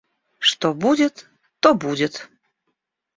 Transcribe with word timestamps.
Что 0.39 0.73
будет, 0.73 1.27
то 1.59 1.75
будет! 1.75 2.27